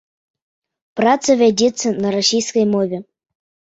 [1.01, 2.97] Праца вядзецца на расійскай мове.